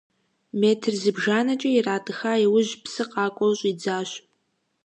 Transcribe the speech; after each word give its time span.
Метр 0.61 0.91
зыбжанэкӏэ 1.01 1.69
иратӏыха 1.77 2.33
иужь, 2.45 2.73
псы 2.83 3.03
къакӏуэу 3.11 3.57
щӏидзащ. 3.59 4.09